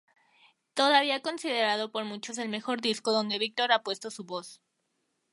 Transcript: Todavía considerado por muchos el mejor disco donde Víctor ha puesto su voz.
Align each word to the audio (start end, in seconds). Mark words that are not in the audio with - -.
Todavía 0.73 1.21
considerado 1.21 1.91
por 1.91 2.05
muchos 2.05 2.39
el 2.39 2.49
mejor 2.49 2.81
disco 2.81 3.11
donde 3.11 3.37
Víctor 3.37 3.71
ha 3.71 3.83
puesto 3.83 4.09
su 4.09 4.23
voz. 4.23 4.59